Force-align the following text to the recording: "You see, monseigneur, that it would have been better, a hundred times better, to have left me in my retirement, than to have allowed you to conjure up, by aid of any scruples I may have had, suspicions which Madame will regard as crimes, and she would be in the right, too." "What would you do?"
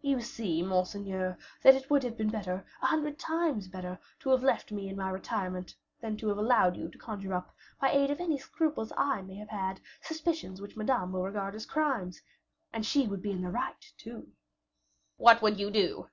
"You 0.00 0.20
see, 0.20 0.64
monseigneur, 0.64 1.38
that 1.62 1.76
it 1.76 1.88
would 1.88 2.02
have 2.02 2.16
been 2.16 2.28
better, 2.28 2.66
a 2.82 2.86
hundred 2.86 3.20
times 3.20 3.68
better, 3.68 4.00
to 4.18 4.30
have 4.30 4.42
left 4.42 4.72
me 4.72 4.88
in 4.88 4.96
my 4.96 5.08
retirement, 5.10 5.76
than 6.00 6.16
to 6.16 6.26
have 6.26 6.38
allowed 6.38 6.76
you 6.76 6.88
to 6.88 6.98
conjure 6.98 7.34
up, 7.34 7.54
by 7.80 7.92
aid 7.92 8.10
of 8.10 8.18
any 8.18 8.36
scruples 8.36 8.92
I 8.96 9.22
may 9.22 9.36
have 9.36 9.50
had, 9.50 9.80
suspicions 10.02 10.60
which 10.60 10.76
Madame 10.76 11.12
will 11.12 11.22
regard 11.22 11.54
as 11.54 11.66
crimes, 11.66 12.20
and 12.72 12.84
she 12.84 13.06
would 13.06 13.22
be 13.22 13.30
in 13.30 13.42
the 13.42 13.50
right, 13.52 13.92
too." 13.96 14.32
"What 15.18 15.40
would 15.40 15.60
you 15.60 15.70
do?" 15.70 16.10